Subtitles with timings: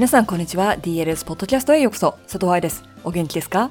[0.00, 0.78] 皆さんこんにちは。
[0.78, 2.12] DLS ポッドキャストへようこそ。
[2.22, 2.84] 佐藤愛です。
[3.04, 3.70] お元気ですか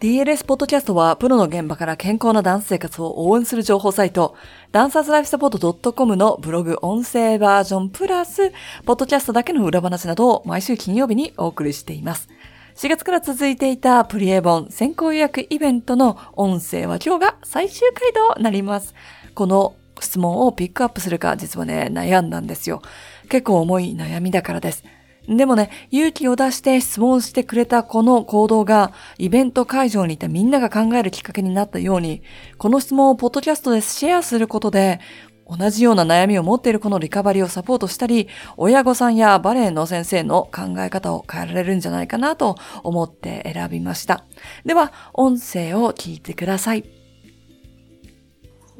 [0.00, 4.36] ？DLS ポッドキャストはプロの現場から健康なダンス生活を応援する情報サイト、
[4.70, 8.52] ダンサーズライフサポート .com のブログ音声バージョンプラス、
[8.84, 12.28] ポッドキャストだけの裏話などを毎週金曜日にお送りしています。
[12.76, 18.94] 4月から続いていたプリエボン先行予約イベントの音声は今日が最終回となります。
[19.32, 22.82] この質問をピックアップするか実はね、悩んだんですよ。
[23.30, 24.84] 結構重い悩みだからです。
[25.28, 32.22] でもね、勇気を出して質問してくれたこの行動が、イベント会場にいたみんなが考えるきっかけになったように、
[32.58, 35.00] この質問をポッドキャストでシェアすることで、
[35.46, 44.24] 同じような悩みを持っているこのリカバリーをサポートしたり、親御さんやバレエの先生の考え方を変えられるんじゃないかなと思って選びました。
[44.64, 46.84] では、音声を聞いてください。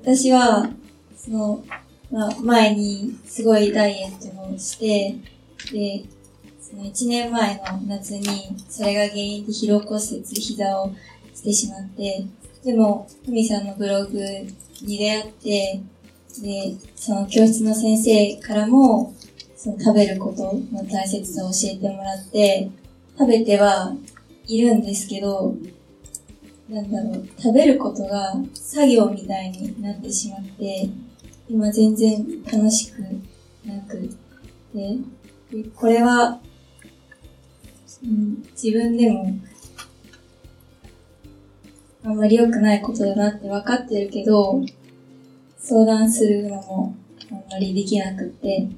[0.01, 0.71] 私は、
[1.17, 1.65] その、
[2.11, 5.15] まあ、前にすごいダイエットをして、
[5.73, 6.05] で、
[6.77, 10.93] 1年前の夏に、それが原因で疲労骨折、膝を
[11.35, 12.25] してしまって、
[12.65, 14.19] でも、ふみさんのブログ
[14.83, 15.81] に出会って、
[16.41, 19.15] で、その教室の先生からも、
[19.57, 22.71] その食べることの大切さを教えてもらって、
[23.19, 23.95] 食べては
[24.47, 25.55] いるんですけど、
[26.71, 30.89] なんだろう、食べることが作業みたいになってしまって、
[31.51, 33.03] 今全然楽しく
[33.67, 34.09] なく
[34.73, 34.97] て、
[35.53, 36.41] でこれは
[38.05, 39.37] うん、自分でも、
[42.05, 44.61] あんまり良くないことだなって分かってるけど、
[45.59, 46.97] 相談するのも
[47.31, 48.69] あんまりできなくて、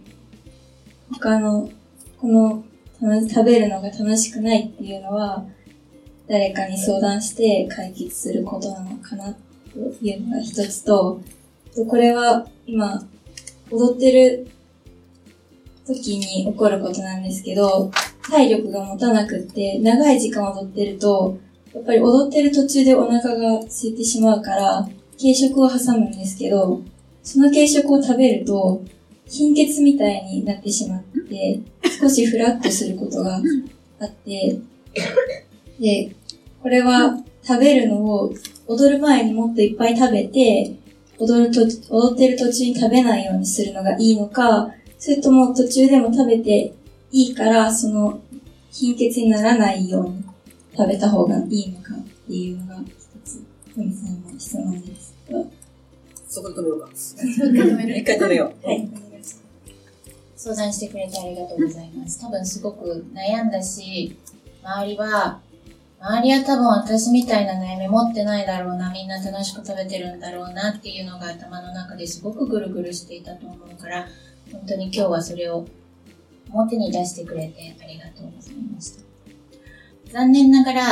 [1.11, 1.70] 他の、
[2.19, 2.64] この、
[3.00, 5.45] 食べるのが楽しくないっていうのは、
[6.28, 9.34] 誰かに相談して解決することなのかな
[9.72, 11.20] というのが一つと、
[11.89, 13.06] これは今、
[13.70, 14.47] 踊ってる
[15.86, 17.91] 時に起こることなんですけど、
[18.30, 21.39] 体力が持たなくって、長い時間踊ってると、
[21.74, 24.89] やっぱり踊ってる途中でお腹が空いてしまうから、
[25.20, 26.83] 軽食を挟むんですけど、
[27.23, 28.83] その軽食を食べると、
[29.27, 31.61] 貧血みたいになってしまって、
[32.01, 33.40] 少しフラッとすることが
[34.01, 34.58] あって、
[35.80, 36.14] で、
[36.63, 38.33] これは食べるのを
[38.67, 40.77] 踊る前にもっといっぱい食べて、
[41.18, 46.73] 踊ると、踊ってる途中に食べないようにするのがいいのか、それとも途中でも食べて
[47.17, 48.20] いいから、その、
[48.73, 50.25] 貧血にならないように
[50.77, 52.91] 食べた方がいいのかっていうのが一
[53.25, 53.41] つ、
[53.73, 55.14] ふみさんの質問です。
[56.27, 56.89] そこで止めようか。
[56.92, 58.67] 一回止めよう。
[58.67, 58.89] はい。
[60.35, 62.20] 相談してくれてありがとうございます。
[62.20, 64.19] 多分すごく悩んだし、
[64.64, 65.41] 周りは、
[66.01, 74.08] 周りは多分私みたいな悩み持ってないだろうな、みんな楽しく食べてるんだろうなっていうのが頭の中ですごくぐるぐるしていたと思うから、
[74.51, 75.64] 本当に今日はそれを
[76.55, 79.05] 表に出してくれてありがとうございました。
[80.13, 80.85] 残念ながら、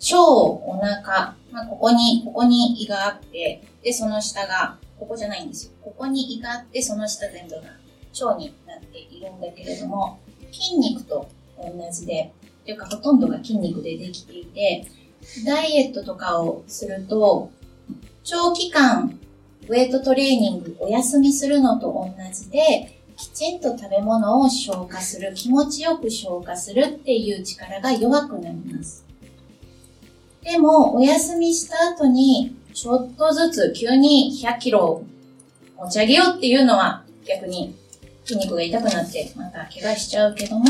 [0.00, 5.72] 腸、お腹、まあ、ここに、ここに胃があって、で、その下が、ここじゃないんですよ。
[5.82, 7.60] ここに胃があって、その下全部が
[8.26, 10.18] 腸になっているんだけれども、
[10.50, 12.32] 筋肉と同じで、
[12.64, 14.86] というかほとんどが筋肉でできていて、
[15.46, 17.50] ダイエットとかをすると、
[18.24, 19.18] 長期間
[19.68, 22.89] ウェイトトレーニングお休みするのと同じで、
[23.20, 29.04] きちんと食べ物を消化する、気持ちよく消化するっていう力が弱くなります。
[30.42, 35.04] でも、お休みした後に、ちょっとずつ急に100キロ
[35.76, 37.74] 持ち上げようっていうのは逆に
[38.24, 40.64] 筋肉が痛くなってまた怪我しちゃうけども、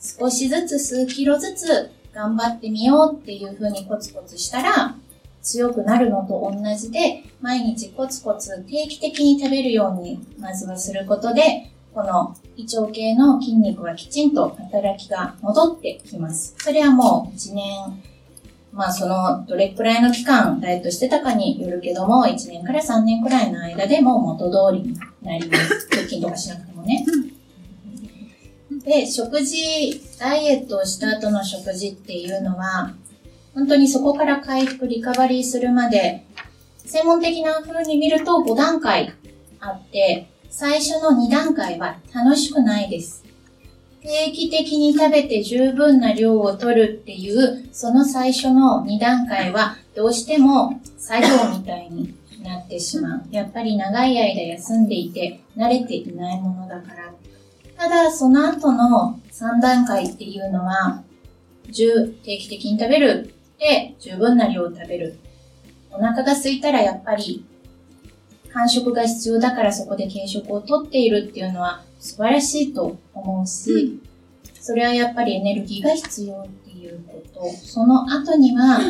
[0.00, 4.96] 少しずつ数キロずつ頑張ってみようっていう風にコツコツしたら
[5.40, 16.54] 強くなるのと同じで、毎日コツコツ定期的に食べるようにまずはすることで、この胃腸系の筋肉はきちんと働きが戻ってきます。
[16.58, 18.02] それはもう1年、
[18.72, 25.88] まあそのどれくらいの期間ダイエットしてたかによるけども、1年から3年くらいの間でも元通りになります。
[25.92, 27.04] 腹筋とかしなくてもね。
[28.84, 32.94] で、食事、ダイエットをした後の食事っていうのは、
[33.54, 36.24] 本当にそこから回復、リカバリーするまで、
[36.86, 39.12] 専門的な風に見ると5段階
[39.60, 43.24] あって、最初の2段階は楽しくないです。
[44.02, 53.22] 定期的に食べて十分な量を取るっていう、その最初の2段階はどうしても作業みたいになってしまう。
[53.30, 57.14] やっぱり長い間休んでいて慣れていないものだから。
[57.78, 61.02] ただその後の3段階っていうのは、
[61.68, 63.34] 10定期的に食べる。
[63.58, 65.18] で、十分な量を食べる。
[65.90, 67.46] お腹が空いたらやっぱり
[68.54, 74.00] 間食が必要だからそこで軽食をとっているっていうのは素晴らしいと思うし、
[74.60, 77.50] それはやっぱりエネルギーが必要っていうこと。
[77.50, 78.80] その後には、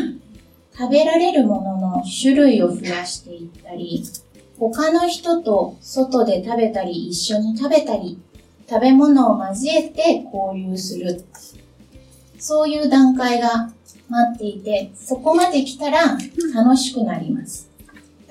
[0.76, 4.02] 食べられるものの種類を増やしていったり、
[4.58, 8.18] 他の人と外で食べたり一緒に食べたり、
[8.68, 11.24] 食べ物を交えて交流する。
[12.38, 13.72] そういう段階が
[14.08, 16.18] 待っていて、そこまで来たら
[16.54, 17.71] 楽しくなります。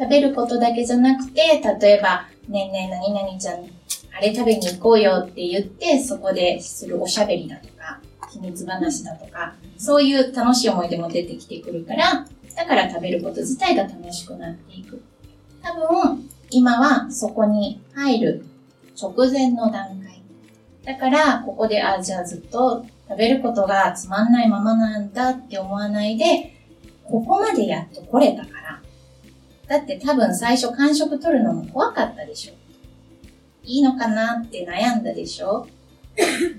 [0.01, 3.65] 食べることだけじゃなくて、例えば、ねえねえ何々ちゃん、
[4.17, 8.01] あれ食べに行こうよって言って、そこでするおしゃべりだとか、
[8.33, 12.25] 秘密話だとか、そういう楽しい思い出も出てきてくるから、
[12.55, 15.03] だから食べること自体が楽しくなっていく。
[15.61, 18.45] 多分、今はそこに入る
[18.99, 20.23] 直前の段階。
[20.83, 26.55] だから、ここで、あ、じゃあずっと食べることがつまんないままなんだって思わないで、
[27.05, 28.80] ここまでやっと来れたから。
[29.71, 32.53] だって多分最初感触取るのも怖かったでしょ。
[33.63, 35.65] いいのかなって悩んだでしょ。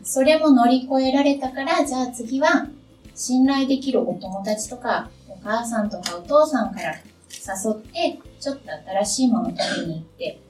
[0.02, 2.68] それも乗り越えられたから、じゃあ次は
[3.14, 8.62] 信頼できるお友達とか、お母さんとかお父さんから誘って、ちょっと
[9.04, 10.40] 新しいもの食べに行って、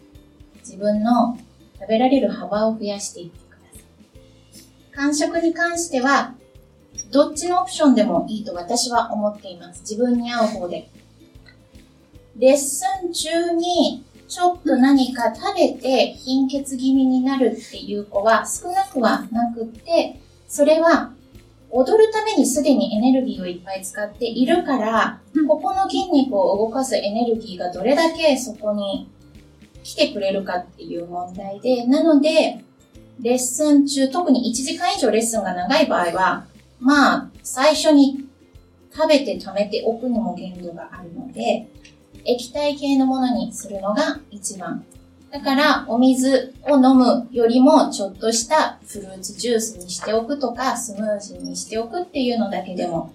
[0.61, 1.37] 自分の
[1.81, 4.95] 食べられる幅を増やしていってください。
[4.95, 6.35] 感触に関しては、
[7.11, 9.81] どっちのオプションでもいいと私は思っています。
[9.81, 10.89] 自分に合う方で。
[12.37, 21.13] レッスン中にちょっと何か食べて貧血気味になるっていう子は少なくはなくって、それは
[21.71, 29.11] 踊るためにすでにエネルギーをいっぱい使っているから、ここの筋肉を動かすエネルギーがどれだけそこに
[29.83, 32.65] 来てくれるかっていう問題で、なので、
[33.21, 36.47] レッスン中、特に1時間以上レッスンが長い場合は、
[36.81, 38.27] まあ、最初に
[38.95, 41.69] 食べて貯めておくにも限度があるので、
[42.25, 44.85] 液体系のものにするのが一番。
[45.31, 53.15] だから、お水を飲むよりも、ちょっとしたフルーツジュースにしておくとか、スムージーにしておくっていうのだけでも、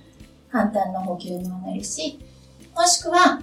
[0.52, 2.20] 簡単な補給にもなるし、
[2.76, 3.42] もしくは、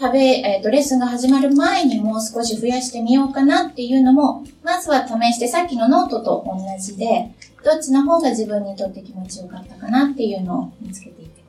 [0.00, 7.32] 食べ、えっ、と、レッスンが始まる前にもう少し増やしてみようかなっていうのも、まずは試して、さっきのノートと同じで、
[7.64, 11.41] どっちの方が自分にとって気持ちよかったかなっていうのを見つけていって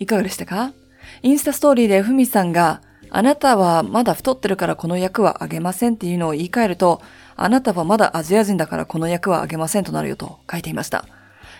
[0.00, 0.72] いかがでしたか？
[1.22, 2.80] インスタストーリーでふみさんが、
[3.10, 7.02] あなたはまだ太ってるからこの役はあげませんっていうのを言い換えると、
[7.36, 11.04] あなたはまだアジア人だからこの役はあげませんとなるよと書いていました。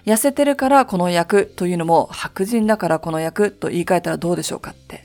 [0.07, 5.05] 痩せてるからこの役というのも白人だからこの役と言い換えたらどうでしょうかって。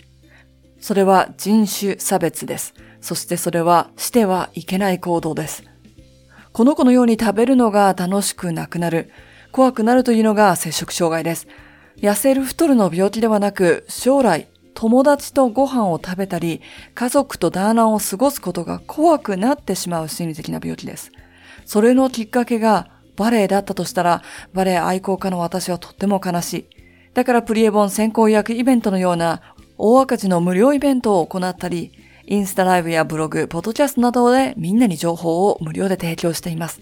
[0.79, 2.73] それは人種差別です。
[3.01, 5.63] そしてそれはしてはいけない行動です。
[6.53, 9.11] この子のように食べるのが楽しくなくなる、
[9.51, 11.47] 怖くなるというのが摂食障害です。
[11.97, 16.61] 痩せる太るの病気ではなく、将来、友達とご飯を食べたり、
[16.93, 21.11] 家族と団らんを過ごすことが怖くなってしまう心理的な病気です。
[21.65, 24.21] それのきっかけがバレエだったとしたら、
[24.53, 26.65] バレエ愛好家の私はとっても悲しい。
[27.13, 29.41] だからプリエボン先行予約イベントのような
[29.77, 31.93] 大赤字の無料イベントを行ったり、
[32.27, 36.81] インスタライブやブログ、ポッドキャストなどでみんなに情報を無料で提供しています。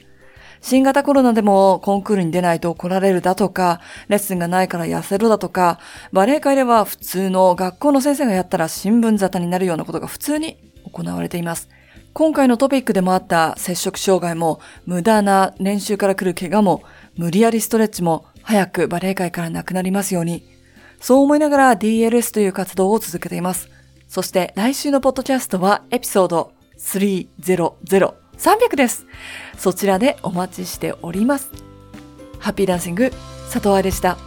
[0.64, 5.78] 新型コロナでもコンクールに出ないと怒られるだとか、レッスンがないから痩せろだとか、
[6.14, 10.58] バレエ界では普通の学校の先生がやったら新聞沙汰になるようなことが普通に
[10.90, 11.68] 行われています。
[12.14, 16.84] 今回のトピックでもあった摂食障害も、無駄な練習から来る怪我も、
[17.18, 20.48] 無理やりストレッチも、早くバレエ界からなくなりますように。
[21.02, 23.70] そう思いながら DLS という活動を続けています。
[24.08, 29.08] そして来週のポッドキャストはエピソード300、300です。
[29.58, 31.50] そちらでお待ちしております。
[32.40, 33.12] ハッピーダンシング、
[33.50, 34.18] 佐藤愛でした。